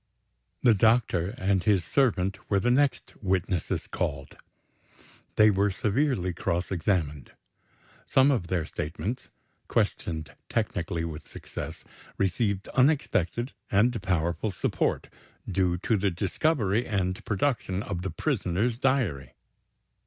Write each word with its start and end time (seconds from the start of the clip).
The 0.63 0.73
doctor 0.73 1.35
and 1.37 1.61
his 1.61 1.85
servant 1.85 2.49
were 2.49 2.59
the 2.59 2.71
next 2.71 3.13
witnesses 3.21 3.85
called. 3.85 4.35
They 5.35 5.51
were 5.51 5.69
severely 5.69 6.33
cross 6.33 6.71
examined. 6.71 7.33
Some 8.07 8.31
of 8.31 8.47
their 8.47 8.65
statements 8.65 9.29
questioned 9.67 10.33
technically 10.49 11.05
with 11.05 11.27
success 11.27 11.83
received 12.17 12.67
unexpected 12.69 13.53
and 13.69 14.01
powerful 14.01 14.49
support, 14.49 15.07
due 15.47 15.77
to 15.77 15.95
the 15.97 16.09
discovery 16.09 16.87
and 16.87 17.23
production 17.23 17.83
of 17.83 18.01
the 18.01 18.09
prisoner's 18.09 18.79
diary. 18.79 19.33